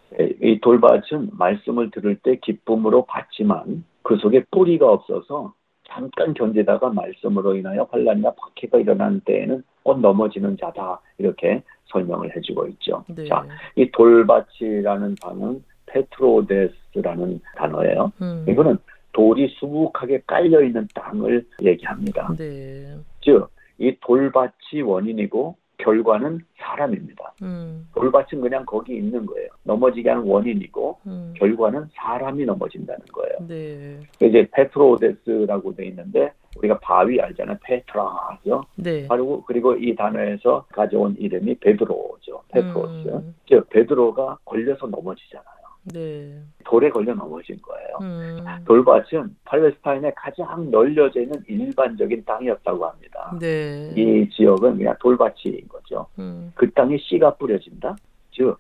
[0.41, 5.53] 이 돌밭은 말씀을 들을 때 기쁨으로 받지만 그 속에 뿌리가 없어서
[5.87, 13.03] 잠깐 견디다가 말씀으로 인하여 환란이나 박해가 일어나는 때에는 곧 넘어지는 자다 이렇게 설명을 해주고 있죠.
[13.07, 13.27] 네.
[13.27, 13.45] 자,
[13.75, 18.11] 이 돌밭이라는 단어는 페트로데스라는 단어예요.
[18.21, 18.45] 음.
[18.47, 18.77] 이거는
[19.11, 22.33] 돌이 수북하게 깔려 있는 땅을 얘기합니다.
[22.35, 22.97] 네.
[23.21, 23.47] 즉,
[23.77, 27.33] 이 돌밭이 원인이고 결과는 사람입니다.
[27.43, 27.87] 음.
[27.93, 29.49] 돌밭은 그냥 거기 있는 거예요.
[29.63, 31.33] 넘어지게 하는 원인이고 음.
[31.37, 33.47] 결과는 사람이 넘어진다는 거예요.
[33.47, 33.99] 네.
[34.21, 37.57] 이제 페트로데스라고 돼 있는데 우리가 바위 알잖아요.
[37.63, 38.63] 페트라죠.
[38.75, 39.07] 네.
[39.07, 42.43] 그리고 그리고 이 단어에서 가져온 이름이 베드로죠.
[42.49, 43.07] 페트로스.
[43.07, 43.35] 음.
[43.47, 45.53] 즉 베드로가 걸려서 넘어지잖아요.
[45.93, 46.39] 네.
[46.63, 47.97] 돌에 걸려 넘어진 거예요.
[48.01, 48.45] 음.
[48.65, 53.35] 돌밭은 팔레스타인의 가장 널려져 있는 일반적인 땅이었다고 합니다.
[53.39, 53.91] 네.
[53.95, 56.07] 이 지역은 그냥 돌밭인 거죠.
[56.19, 56.51] 음.
[56.55, 57.95] 그 땅에 씨가 뿌려진다.
[58.31, 58.57] 즉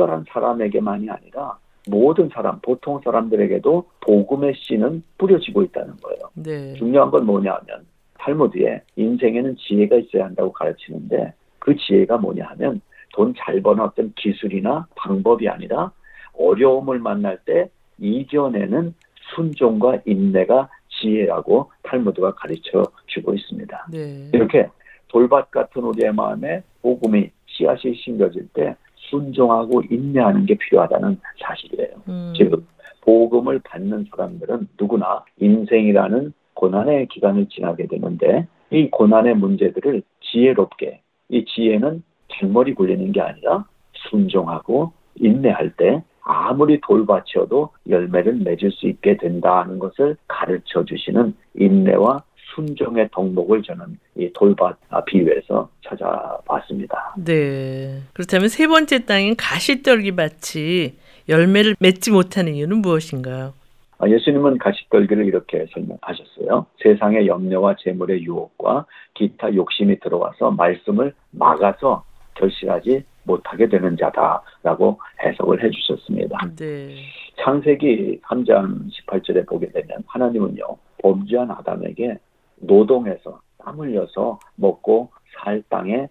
[0.00, 6.20] 특별한 사람에게만이 아니라 모든 사람, 보통 사람들에게도 복음의 씨는 뿌려지고 있다는 거예요.
[6.34, 6.74] 네.
[6.74, 7.86] 중요한 건 뭐냐 하면
[8.18, 12.80] 탈무드에 인생에는 지혜가 있어야 한다고 가르치는데 그 지혜가 뭐냐 하면
[13.12, 15.90] 돈 잘 버는 어떤 기술이나 방법이 아니라
[16.38, 18.94] 어려움을 만날 때 이겨내는
[19.34, 23.86] 순종과 인내가 지혜라고 탈무드가 가르쳐 주고 있습니다.
[23.90, 24.30] 네.
[24.32, 24.68] 이렇게
[25.08, 28.76] 돌밭 같은 우리의 마음에 복음이 씨앗이 심겨질 때
[29.10, 31.90] 순종하고 인내하는 게 필요하다는 사실이에요.
[32.08, 32.32] 음.
[32.36, 32.64] 즉
[33.02, 41.00] 복음을 받는 사람들은 누구나 인생이라는 고난의 기간을 지나게 되는데 이 고난의 문제들을 지혜롭게
[41.30, 49.16] 이 지혜는 잔머리 굴리는 게 아니라 순종하고 인내할 때 아무리 돌밭이어도 열매를 맺을 수 있게
[49.16, 52.22] 된다는 것을 가르쳐 주시는 인내와
[52.54, 54.76] 순종의 덕목을 저는 이 돌밭
[55.06, 57.14] 비유에서 찾아봤습니다.
[57.24, 58.02] 네.
[58.12, 60.94] 그렇다면 세 번째 땅인 가시떨기 밭이
[61.28, 63.54] 열매를 맺지 못하는 이유는 무엇인가요?
[63.98, 66.66] 아, 예수님은 가시떨기를 이렇게 설명하셨어요.
[66.82, 76.38] 세상의 염려와 재물의 유혹과 기타 욕심이 들어와서 말씀을 막아서 결실하지 못하게 되는 자다라고 해석을 해주셨습니다.
[76.56, 76.96] 네.
[77.44, 80.64] 창세기 3장 18절에 보게 되면 하나님은요
[81.02, 82.18] 범죄한 아담에게
[82.60, 86.08] 노동해서 땀 흘려서 먹고 살 땅의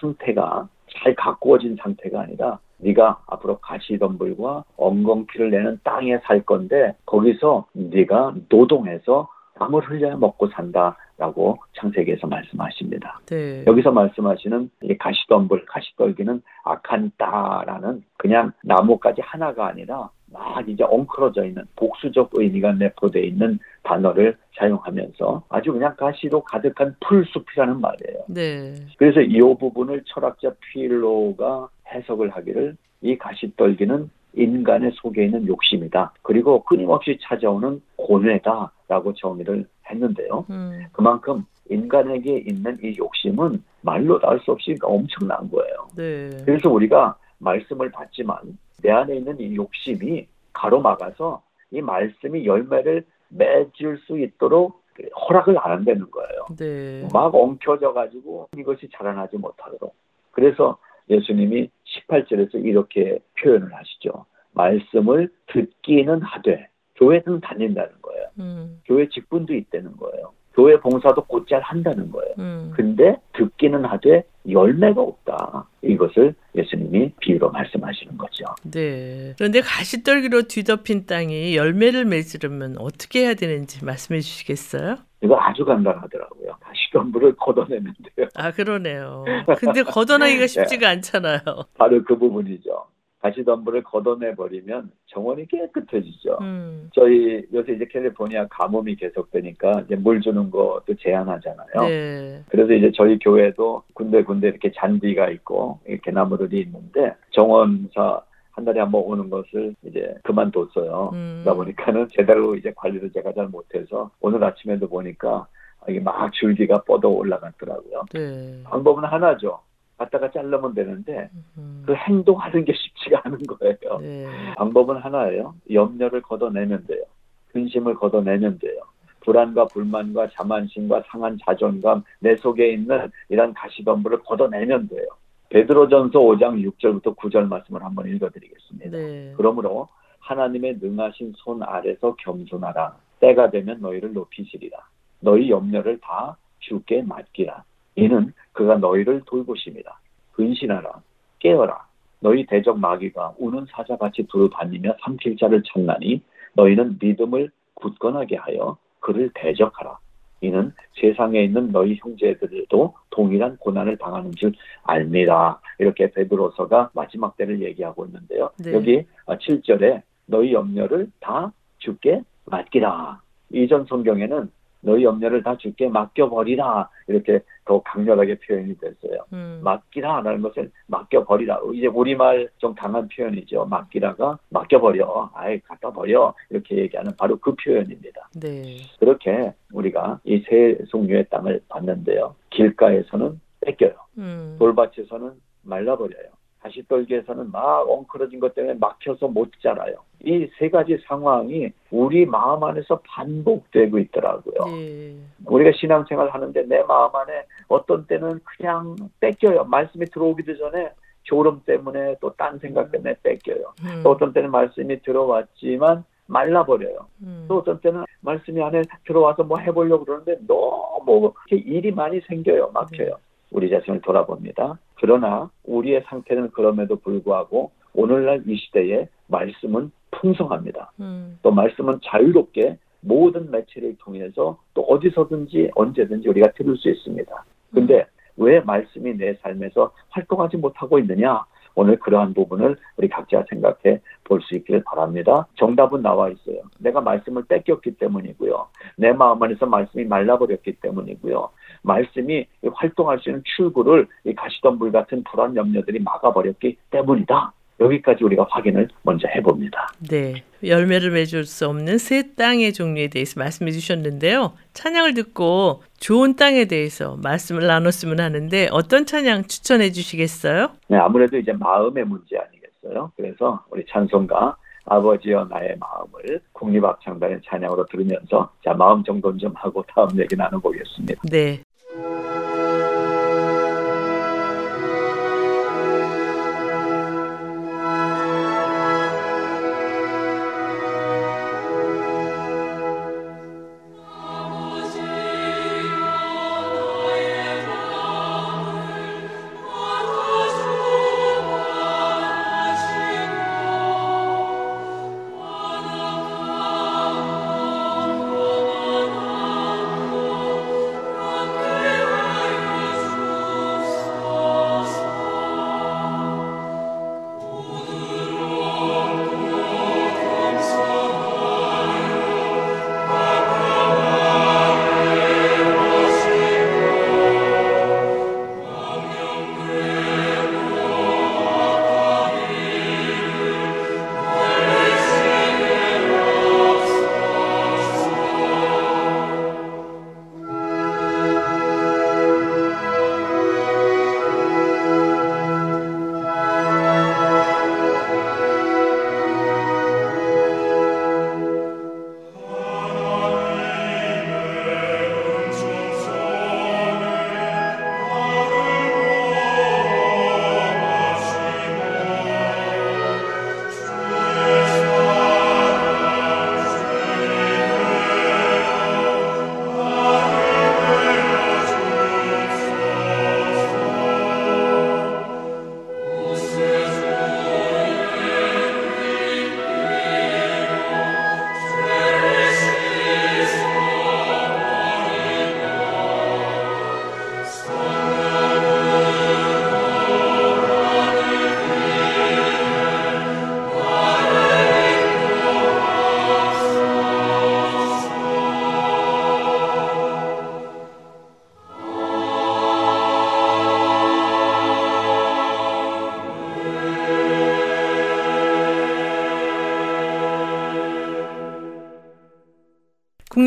[0.00, 8.34] 상태가 잘 가꾸어진 상태가 아니라 네가 앞으로 가시덤불과 엉겅퀴를 내는 땅에 살 건데 거기서 네가
[8.48, 9.28] 노동해서
[9.58, 13.20] 땀을 흘려야 먹고 산다라고 창세기에서 말씀하십니다.
[13.26, 13.64] 네.
[13.66, 22.30] 여기서 말씀하시는 이 가시덤불, 가시떨기는 아칸타라는 그냥 나무까지 하나가 아니라 막 이제 엉클어져 있는 복수적
[22.32, 28.24] 의미가 내포되어 있는 단어를 사용하면서 아주 그냥 가시로 가득한 풀숲이라는 말이에요.
[28.28, 28.74] 네.
[28.98, 36.12] 그래서 이 부분을 철학자 필로가 해석을 하기를 이 가시떨기는 인간의 속에 있는 욕심이다.
[36.22, 40.44] 그리고 끊임없이 찾아오는 고뇌다라고 정의를 했는데요.
[40.50, 40.84] 음.
[40.92, 45.88] 그만큼 인간에게 있는 이 욕심은 말로 다할수 없이 엄청난 거예요.
[45.96, 46.30] 네.
[46.44, 48.36] 그래서 우리가 말씀을 받지만
[48.82, 54.82] 내 안에 있는 이 욕심이 가로막아서 이 말씀이 열매를 맺을 수 있도록
[55.28, 56.46] 허락을 안 한다는 거예요.
[56.56, 57.08] 네.
[57.12, 59.94] 막 엉켜져 가지고 이것이 자라나지 못하도록.
[60.32, 60.78] 그래서
[61.10, 64.26] 예수님이 18절에서 이렇게 표현을 하시죠.
[64.52, 68.28] 말씀을 듣기는 하되 교회는 다닌다는 거예요.
[68.40, 68.80] 음.
[68.84, 70.32] 교회 직분도 있다는 거예요.
[70.58, 72.34] 교회 봉사도 곧잘 한다는 거예요.
[72.40, 72.72] 음.
[72.74, 75.68] 근데 듣기는 하되 열매가 없다.
[75.82, 78.44] 이것을 예수님이 비유로 말씀하시는 거죠.
[78.64, 79.34] 네.
[79.38, 84.96] 그런데 가시떨기로 뒤덮인 땅이 열매를 맺으려면 어떻게 해야 되는지 말씀해 주시겠어요?
[85.22, 86.56] 이거 아주 간단하더라고요.
[86.60, 88.26] 가시덤불을 걷어내면 돼요.
[88.34, 89.24] 아, 그러네요.
[89.58, 91.40] 근데 걷어내기가 쉽지가 않잖아요.
[91.78, 92.84] 바로 그 부분이죠.
[93.20, 96.38] 가시덤불을 걷어내 버리면 정원이 깨끗해지죠.
[96.40, 96.88] 음.
[96.94, 101.88] 저희 요새 이제 캘리포니아 가뭄이 계속되니까 이제 물 주는 것도 제한하잖아요.
[101.88, 102.42] 네.
[102.48, 108.90] 그래서 이제 저희 교회도 군데군데 이렇게 잔디가 있고 이렇게 나무들이 있는데 정원사 한 달에 한
[108.90, 111.10] 번 오는 것을 이제 그만뒀어요.
[111.12, 111.40] 음.
[111.42, 115.46] 그러다 보니까는 제대로 이제 관리를 제가 잘 못해서 오늘 아침에도 보니까
[115.88, 118.04] 이게 막 줄기가 뻗어 올라갔더라고요.
[118.12, 118.60] 네.
[118.64, 119.60] 방법은 하나죠.
[119.98, 121.28] 갖다가 자르면 되는데
[121.58, 121.82] 음.
[121.84, 123.98] 그 행동하는 게 쉽지가 않은 거예요.
[124.00, 124.26] 네.
[124.56, 125.54] 방법은 하나예요.
[125.70, 127.02] 염려를 걷어내면 돼요.
[127.48, 128.80] 근심을 걷어내면 돼요.
[129.20, 135.06] 불안과 불만과 자만심과 상한 자존감 내 속에 있는 이런 가시덤불을 걷어내면 돼요.
[135.50, 138.90] 베드로전서 5장 6절부터 9절 말씀을 한번 읽어드리겠습니다.
[138.90, 139.34] 네.
[139.36, 139.88] 그러므로
[140.20, 142.96] 하나님의 능하신 손 아래서 겸손하라.
[143.20, 144.78] 때가 되면 너희를 높이시리라.
[145.20, 147.64] 너희 염려를 다 주께 맡기라.
[147.98, 149.92] 이는 그가 너희를 돌보심이라.
[150.32, 151.02] 근신하라.
[151.40, 151.86] 깨어라.
[152.20, 156.22] 너희 대적 마귀가 우는 사자같이 두루 다니며 삼킬 자를 찾나니
[156.54, 159.98] 너희는 믿음을 굳건하게 하여 그를 대적하라.
[160.40, 164.52] 이는 세상에 있는 너희 형제들도 동일한 고난을 당하는 줄
[164.84, 165.60] 압니다.
[165.80, 168.50] 이렇게 베드로서가 마지막 때를 얘기하고 있는데요.
[168.58, 168.72] 네.
[168.72, 173.20] 여기 7절에 너희 염려를 다 주께 맡기라.
[173.50, 174.50] 이전 성경에는
[174.80, 176.88] 너희 염려를 다 주께 맡겨버리라.
[177.08, 179.24] 이렇게 더 강렬하게 표현이 됐어요.
[179.32, 179.60] 음.
[179.62, 181.60] 맡기라 라는 것을 맡겨버리라.
[181.74, 183.66] 이제 우리말 좀 강한 표현이죠.
[183.66, 185.30] 맡기라가 맡겨버려.
[185.34, 186.34] 아예 갖다 버려.
[186.50, 188.28] 이렇게 얘기하는 바로 그 표현입니다.
[188.40, 188.78] 네.
[188.98, 192.34] 그렇게 우리가 이세 송류의 땅을 봤는데요.
[192.50, 193.94] 길가에서는 뺏겨요.
[194.18, 194.56] 음.
[194.58, 196.37] 돌밭에서는 말라버려요.
[196.62, 199.94] 가시떨기에서는 막 엉클어진 것 때문에 막혀서 못 자라요.
[200.24, 204.74] 이 세 가지 상황이 우리 마음 안에서 반복되고 있더라고요.
[204.76, 205.16] 네.
[205.46, 209.64] 우리가 신앙생활 하는데 내 마음 안에 어떤 때는 그냥 뺏겨요.
[209.64, 210.90] 말씀이 들어오기도 전에
[211.22, 213.72] 졸음 때문에 또 딴 생각 때문에 뺏겨요.
[213.84, 214.00] 음.
[214.02, 216.98] 또 어떤 때는 말씀이 들어왔지만 말라버려요.
[217.22, 217.44] 음.
[217.48, 222.70] 또 어떤 때는 말씀이 안에 들어와서 뭐 해보려고 그러는데 너무 이렇게 일이 많이 생겨요.
[222.74, 223.16] 막혀요.
[223.50, 224.78] 우리 자신을 돌아봅니다.
[224.96, 230.92] 그러나 우리의 상태는 그럼에도 불구하고 오늘날 이 시대에 말씀은 풍성합니다.
[231.00, 231.38] 음.
[231.42, 237.44] 또 말씀은 자유롭게 모든 매체를 통해서 또 어디서든지 언제든지 우리가 들을 수 있습니다.
[237.72, 241.44] 근데 왜 말씀이 내 삶에서 활동하지 못하고 있느냐?
[241.74, 245.46] 오늘 그러한 부분을 우리 각자 생각해 볼 수 있기를 바랍니다.
[245.56, 246.60] 정답은 나와 있어요.
[246.78, 248.68] 내가 말씀을 뺏겼기 때문이고요.
[248.96, 251.48] 내 마음 안에서 말씀이 말라버렸기 때문이고요.
[251.82, 257.52] 말씀이 활동할 수 있는 출구를 이 가시덤불 같은 불안 염려들이 막아버렸기 때문이다.
[257.80, 259.92] 여기까지 우리가 확인을 먼저 해봅니다.
[260.10, 260.42] 네.
[260.64, 264.52] 열매를 맺을 수 없는 새 땅의 종류에 대해서 말씀해 주셨는데요.
[264.72, 270.70] 찬양을 듣고 좋은 땅에 대해서 말씀을 나눴으면 하는데 어떤 찬양 추천해 주시겠어요?
[270.88, 272.57] 네, 아무래도 이제 마음의 문제 아니
[272.88, 273.12] 겠어요?
[273.16, 280.08] 그래서 우리 찬송가 아버지여 나의 마음을 국립합창단의 찬양으로 들으면서 자 마음 정돈 좀 하고 다음
[280.18, 281.20] 얘기 나눠보겠습니다.
[281.30, 281.62] 네.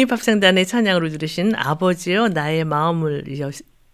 [0.02, 3.50] 국립합창단의 찬양으로 들으신 아버지여 나의 마음을 이어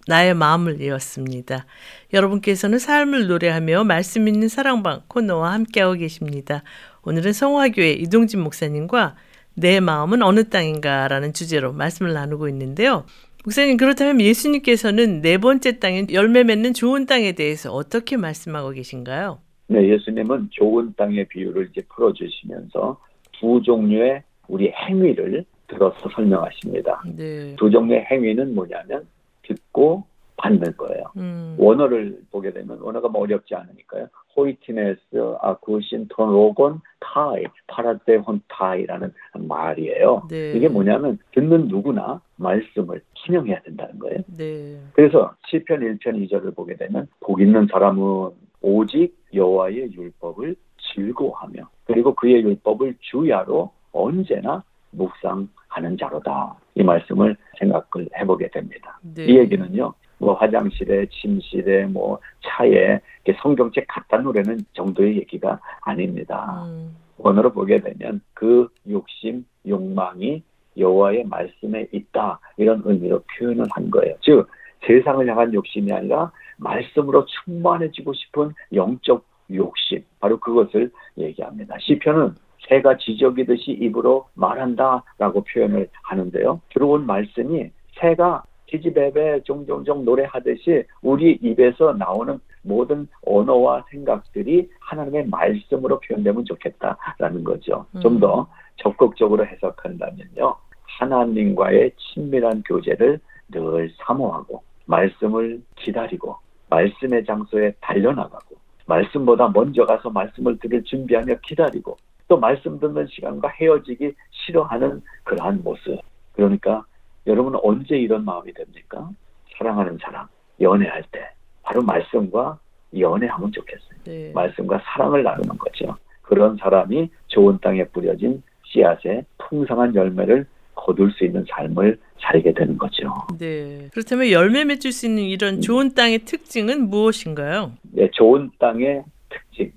[0.08, 1.66] 나의 마음을 이었습니다.
[2.14, 6.64] 여러분께서는 삶을 노래하며 말씀 있는 사랑방 코너와 함께하고 계십니다.
[7.03, 9.16] 오늘은 성화교회 이동진 목사님과
[9.55, 13.05] 내 마음은 어느 땅인가라는 주제로 말씀을 나누고 있는데요.
[13.43, 19.39] 목사님 그렇다면 예수님께서는 네 번째 땅인 열매 맺는 좋은 땅에 대해서 어떻게 말씀하고 계신가요?
[19.68, 22.99] 네, 예수님은 좋은 땅의 비유를 이제 풀어주시면서
[23.39, 27.03] 두 종류의 우리 행위를 들어서 설명하십니다.
[27.15, 27.55] 네.
[27.57, 29.07] 두 종류의 행위는 뭐냐면
[29.43, 30.03] 듣고
[30.38, 31.03] 받는 거예요.
[31.18, 31.55] 음.
[31.57, 34.07] 원어를 보게 되면 원어가 뭐 어렵지 않으니까요.
[34.36, 34.99] 호이티네스,
[35.41, 40.28] 아쿠신, 톤로곤, 타이, 파라테 혼 타이라는 말이에요.
[40.30, 40.53] 네.
[40.53, 44.20] 이게 뭐냐면 듣는 누구나 말씀을 순영해야 된다는 거예요.
[44.38, 44.80] 네.
[44.93, 48.30] 그래서 시편 1편 2절을 보게 되면 복 있는 사람은
[48.61, 50.55] 오직 여호와의 율법을
[50.93, 56.55] 즐거워하며 그리고 그의 율법을 주야로 언제나 묵상 하는 자로다.
[56.76, 58.99] 이 말씀을 생각을 해보게 됩니다.
[59.01, 59.26] 네.
[59.26, 59.93] 이 얘기는요.
[60.20, 62.99] 뭐 화장실에, 침실에, 뭐 차에
[63.41, 66.63] 성경책 갖다 놓으라는 정도의 얘기가 아닙니다.
[66.65, 66.95] 음.
[67.18, 70.43] 원어로 보게 되면 그 욕심, 욕망이
[70.78, 74.15] 여호와의 말씀에 있다 이런 의미로 표현을 한 거예요.
[74.22, 74.47] 즉
[74.86, 81.76] 세상을 향한 욕심이 아니라 말씀으로 충만해지고 싶은 영적 욕심 바로 그것을 얘기합니다.
[81.80, 82.36] 시편은
[82.68, 86.61] 새가 지저귀듯이 입으로 말한다라고 표현을 하는데요.
[86.74, 96.45] 들어온 말씀이 새가 지지배배 종종종 노래하듯이 우리 입에서 나오는 모든 언어와 생각들이 하나님의 말씀으로 표현되면
[96.45, 97.86] 좋겠다라는 거죠.
[98.01, 100.55] 좀더 적극적으로 해석한다면요.
[100.99, 106.36] 하나님과의 친밀한 교제를 늘 사모하고 말씀을 기다리고
[106.70, 108.55] 말씀의 장소에 달려나가고
[108.86, 111.97] 말씀보다 먼저 가서 말씀을 들을 준비하며 기다리고
[112.28, 116.00] 또 말씀 듣는 시간과 헤어지기 싫어하는 그러한 모습.
[116.34, 116.86] 그러니까
[117.26, 119.10] 여러분은 언제 이런 마음이 됩니까?
[119.58, 120.28] 사랑하는 사람,
[120.62, 121.30] 연애할 때
[121.64, 122.60] 바로 말씀과
[122.98, 123.98] 연애하면 좋겠어요.
[124.06, 124.32] 네.
[124.34, 125.98] 말씀과 사랑을 나누는 거죠.
[126.22, 133.14] 그런 사람이 좋은 땅에 뿌려진 씨앗에 풍성한 열매를 거둘 수 있는 삶을 살게 되는 거죠.
[133.38, 133.90] 네.
[133.92, 137.74] 그렇다면 열매 맺을 수 있는 이런 좋은 땅의 특징은 무엇인가요?
[137.92, 139.72] 네, 좋은 땅의 특징.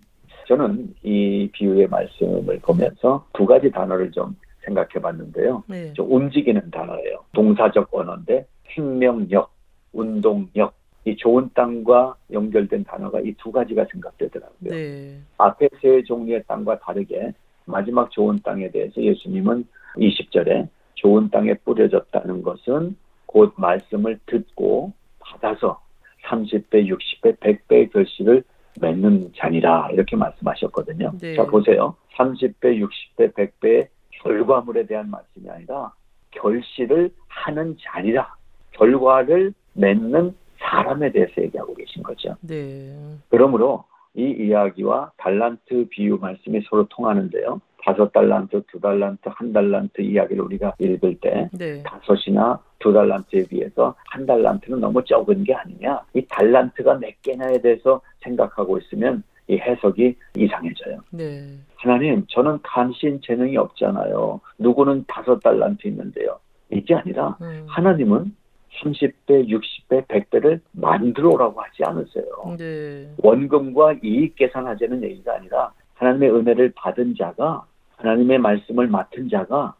[0.50, 4.34] 저는 이 비유의 말씀을 보면서 두 가지 단어를 좀
[4.64, 5.62] 생각해 봤는데요.
[5.68, 5.92] 네.
[5.92, 7.24] 좀 움직이는 단어예요.
[7.32, 8.44] 동사적 언어인데
[8.74, 9.52] 생명력,
[9.92, 10.74] 운동력.
[11.04, 14.70] 이 좋은 땅과 연결된 단어가 이 두 가지가 생각되더라고요.
[14.70, 15.20] 네.
[15.38, 17.32] 앞에 세 종류의 땅과 다르게
[17.64, 19.64] 마지막 좋은 땅에 대해서 예수님은
[19.96, 22.96] 20절에 좋은 땅에 뿌려졌다는 것은
[23.26, 25.80] 곧 말씀을 듣고 받아서
[26.24, 28.42] 30배, 60배, 100배의 결실을
[28.80, 31.12] 맺는 자니라 이렇게 말씀하셨거든요.
[31.20, 31.34] 네.
[31.34, 31.96] 자 보세요.
[32.16, 33.88] 30배, 60배, 100배의
[34.22, 35.92] 결과물에 대한 말씀이 아니라
[36.30, 38.34] 결실을 하는 자니라
[38.72, 42.36] 결과를 맺는 사람에 대해서 얘기하고 계신 거죠.
[42.42, 42.94] 네.
[43.28, 47.60] 그러므로 이 이야기와 달란트 비유 말씀이 서로 통하는데요.
[47.84, 51.82] 다섯 달란트, 두 달란트, 한 달란트 이야기를 우리가 읽을 때 네.
[51.82, 56.00] 다섯이나 두 달란트에 비해서 한 달란트는 너무 적은 게 아니냐.
[56.14, 60.98] 이 달란트가 몇 개냐에 대해서 생각하고 있으면 이 해석이 이상해져요.
[61.10, 61.56] 네.
[61.76, 64.40] 하나님, 저는 간신 재능이 없잖아요.
[64.58, 66.38] 누구는 다섯 달란트 있는데요.
[66.70, 67.64] 이게 아니라 음.
[67.66, 68.34] 하나님은
[68.80, 72.24] 30배, 60배, 100배를 만들어 오라고 하지 않으세요.
[72.56, 73.10] 네.
[73.18, 77.64] 원금과 이익 계산하자는 얘기가 아니라 하나님의 은혜를 받은 자가
[78.00, 79.74] 하나님의 말씀을 맡은 자가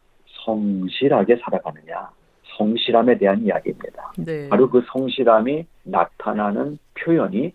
[0.45, 2.09] 성실하게 살아가느냐
[2.57, 4.13] 성실함에 대한 이야기입니다.
[4.17, 4.49] 네.
[4.49, 7.53] 바로 그 성실함이 나타나는 표현이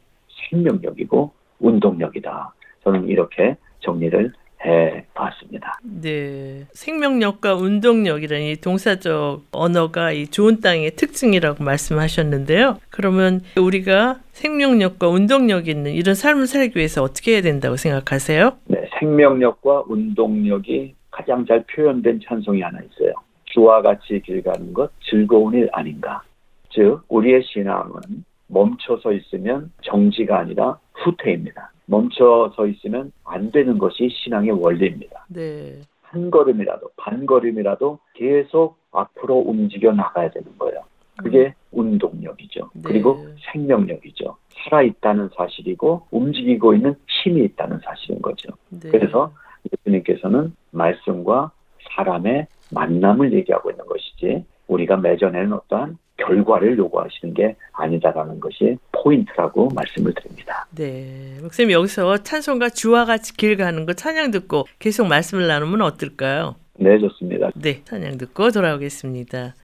[0.51, 2.55] 생명력이고 운동력이다.
[2.83, 4.33] 저는 이렇게 정리를
[4.65, 5.79] 해 봤습니다.
[5.83, 6.67] 네.
[6.73, 12.79] 생명력과 운동력이라는 이 동사적 언어가 이 좋은 땅의 특징이라고 말씀하셨는데요.
[12.91, 18.57] 그러면 우리가 생명력과 운동력 있는 이런 삶을 살기 위해서 어떻게 해야 된다고 생각하세요?
[18.67, 23.13] 네, 생명력과 운동력이 가장 잘 표현된 찬송이 하나 있어요.
[23.45, 26.23] 주와 같이 길 가는 것 즐거운 일 아닌가.
[26.71, 31.73] 즉 우리의 신앙은 멈춰서 있으면 정지가 아니라 후퇴입니다.
[31.87, 35.27] 멈춰서 있으면 안 되는 것이 신앙의 원리입니다.
[35.29, 35.81] 네.
[36.03, 40.83] 한 걸음이라도 반 걸음이라도 계속 앞으로 움직여 나가야 되는 거예요.
[41.23, 42.71] 그게 운동력이죠.
[42.75, 42.83] 네.
[42.85, 44.37] 그리고 생명력이죠.
[44.65, 48.51] 살아 있다는 사실이고 움직이고 있는 힘이 있다는 사실인 거죠.
[48.71, 48.91] 네.
[48.91, 49.33] 그래서
[49.73, 51.51] 예수님께서는 말씀과
[51.95, 60.15] 사람의 만남을 얘기하고 있는 것이지 우리가 맺어내는 어떠한 결과를 요구하시는 게 아니다라는 것이 포인트라고 말씀을
[60.15, 60.67] 드립니다.
[60.75, 61.39] 네.
[61.43, 66.57] 목사님 여기서 찬송가 주와 같이 길 가는 거 찬양 듣고 계속 말씀을 나누면 어떨까요?
[66.79, 67.51] 네, 좋습니다.
[67.55, 69.55] 네, 찬양 듣고 돌아오겠습니다.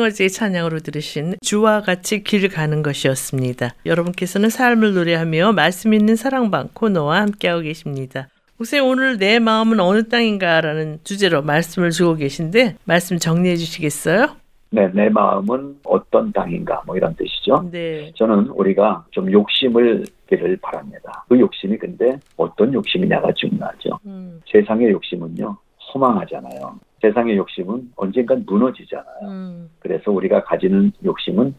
[0.00, 3.74] 싱어즈의 찬양으로 들으신 주와 같이 길 가는 것이었습니다.
[3.84, 8.28] 여러분께서는 삶을 노래하며 말씀 있는 사랑방 코너와 함께하고 계십니다.
[8.56, 14.36] 목사님 오늘 내 마음은 어느 땅인가라는 주제로 말씀을 주고 계신데 말씀 정리해 주시겠어요?
[14.70, 17.68] 네, 내 마음은 어떤 땅인가 뭐 이런 뜻이죠.
[17.70, 18.12] 네.
[18.14, 21.24] 저는 우리가 좀 욕심을 기를 바랍니다.
[21.28, 23.98] 그 욕심이 근데 어떤 욕심이냐가 중요하죠.
[24.06, 25.56] 음, 세상의 욕심은요
[25.94, 26.78] 허망하잖아요.
[27.02, 29.22] 세상의 욕심은 언젠간 무너지잖아요.
[29.22, 31.54] 음, 그래서 우리가 가지는 욕심은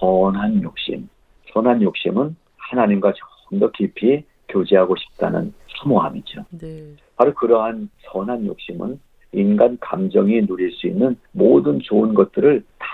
[0.00, 1.08] 선한 욕심.
[1.52, 6.44] 선한 욕심은 하나님과 좀 더 깊이 교제하고 싶다는 사모함이죠.
[6.60, 6.94] 네.
[7.16, 9.00] 바로 그러한 선한 욕심은
[9.32, 12.86] 인간 감정이 누릴 수 있는 모든 좋은 것들을 다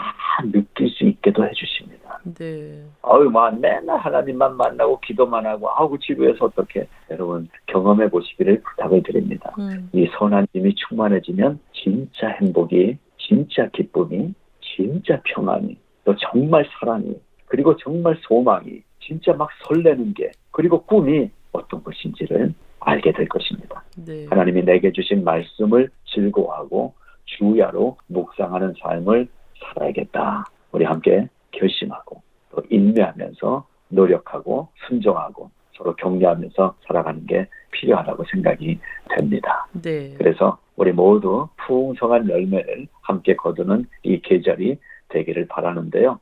[0.50, 2.05] 느낄 수 있게도 해주십니다.
[2.34, 2.82] 네.
[3.02, 9.54] 아유, 막 맨날 하나님만 만나고 기도만 하고 아우 지루해서 어떻게 여러분 경험해 보시기를 부탁을 드립니다.
[9.58, 17.14] 음, 이 선한 힘이 충만해지면 진짜 행복이, 진짜 기쁨이, 진짜 평안이, 또 정말 사랑이,
[17.46, 23.82] 그리고 정말 소망이, 진짜 막 설레는 게, 그리고 꿈이 어떤 것인지를 알게 될 것입니다.
[24.04, 24.26] 네.
[24.26, 29.28] 하나님이 내게 주신 말씀을 즐거워하고 주야로 묵상하는 삶을
[29.60, 30.44] 살아야겠다.
[30.72, 38.78] 우리 함께 결심하고 또 인내하면서 노력하고 순종하고 서로 격려하면서 살아가는 게 필요하다고 생각이
[39.10, 39.66] 됩니다.
[39.82, 40.14] 네.
[40.16, 44.78] 그래서 우리 모두 풍성한 열매를 함께 거두는 이 계절이
[45.08, 46.18] 되기를 바라는데요.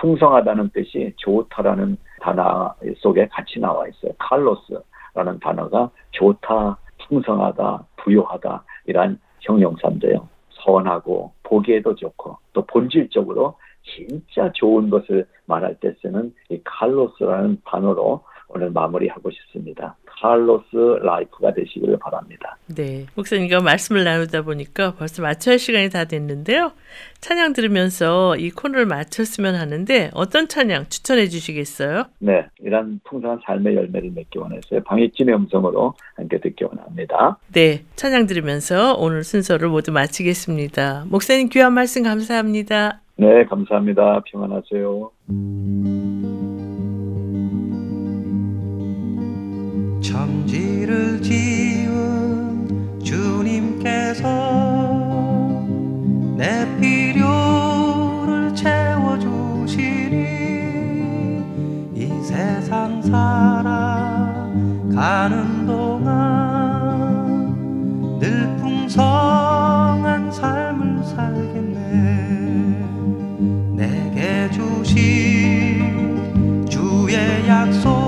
[0.00, 4.12] 풍성하다는 뜻이 좋다라는 단어 속에 같이 나와 있어요.
[4.18, 10.28] 칼로스라는 단어가 좋다, 풍성하다, 부유하다 이란 형용사인데요.
[10.50, 13.56] 선하고 보기에도 좋고 또 본질적으로
[13.94, 19.96] 진짜 좋은 것을 말할 때 쓰는 이 칼로스라는 단어로 오늘 마무리하고 싶습니다.
[20.04, 22.56] 칼로스 life가 되시기를 바랍니다.
[22.74, 23.06] 네.
[23.14, 26.72] 목사님과 말씀을 나누다 보니까 벌써 마쳐야 할 시간이 다 됐는데요.
[27.20, 32.04] 찬양 들으면서 이 코너를 마쳤으면 하는데 어떤 찬양 추천해 주시겠어요?
[32.18, 34.82] 네, 이런 풍성한 삶의 열매를 맺기 원해서요.
[34.84, 37.38] 방익진의 음성으로 함께 듣기 원합니다.
[37.52, 37.84] 네.
[37.96, 41.04] 찬양 들으면서 오늘 순서를 모두 마치겠습니다.
[41.08, 43.00] 목사님 귀한 말씀 감사합니다.
[43.18, 44.20] 네, 감사합니다.
[44.30, 45.10] 평안하세요.
[50.02, 54.28] 천지를 지은 주님께서
[56.36, 60.16] 내 필요를 채워주시니
[61.94, 64.06] 이 세상 살아가는
[65.66, 66.18] 동안
[68.18, 71.45] 늘 풍성한 삶을 살
[76.68, 78.05] 주의 약속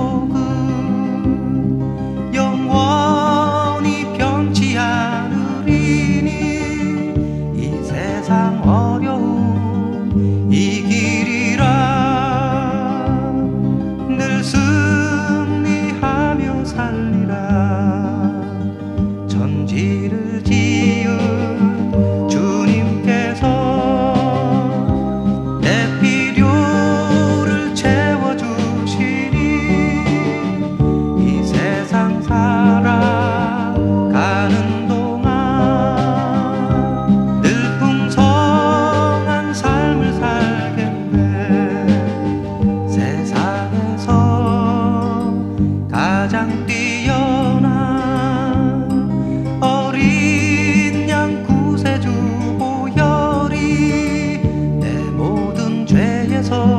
[56.49, 56.78] 죄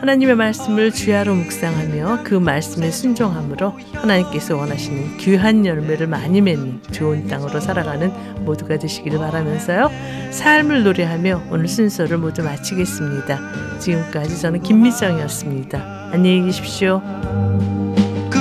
[0.00, 7.60] 하나님의 말씀을 주야로 묵상하며 그 말씀에 순종함으로 하나님께서 원하시는 귀한 열매를 많이 맺는 좋은 땅으로
[7.60, 8.10] 살아가는
[8.44, 9.90] 모두가 되시기를 바라면서요.
[10.30, 13.78] 삶을 노래하며 오늘 순서를 모두 마치겠습니다.
[13.78, 16.10] 지금까지 저는 김미정이었습니다.
[16.12, 17.02] 안녕히 계십시오.
[18.30, 18.40] 그